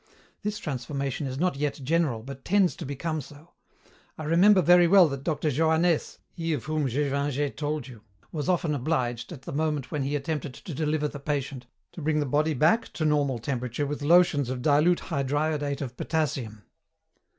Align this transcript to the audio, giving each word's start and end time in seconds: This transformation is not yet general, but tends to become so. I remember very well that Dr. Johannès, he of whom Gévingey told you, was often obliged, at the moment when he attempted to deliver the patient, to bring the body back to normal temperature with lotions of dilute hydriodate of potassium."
This 0.41 0.57
transformation 0.57 1.27
is 1.27 1.37
not 1.37 1.55
yet 1.57 1.79
general, 1.83 2.23
but 2.23 2.43
tends 2.43 2.75
to 2.77 2.87
become 2.87 3.21
so. 3.21 3.53
I 4.17 4.23
remember 4.23 4.63
very 4.63 4.87
well 4.87 5.07
that 5.09 5.23
Dr. 5.23 5.49
Johannès, 5.49 6.17
he 6.31 6.53
of 6.53 6.63
whom 6.65 6.87
Gévingey 6.87 7.55
told 7.55 7.87
you, 7.87 8.01
was 8.31 8.49
often 8.49 8.73
obliged, 8.73 9.31
at 9.31 9.43
the 9.43 9.53
moment 9.53 9.91
when 9.91 10.01
he 10.01 10.15
attempted 10.15 10.55
to 10.55 10.73
deliver 10.73 11.07
the 11.07 11.19
patient, 11.19 11.67
to 11.91 12.01
bring 12.01 12.19
the 12.19 12.25
body 12.25 12.55
back 12.55 12.87
to 12.93 13.05
normal 13.05 13.37
temperature 13.37 13.85
with 13.85 14.01
lotions 14.01 14.49
of 14.49 14.63
dilute 14.63 15.01
hydriodate 15.01 15.81
of 15.81 15.95
potassium." 15.95 16.63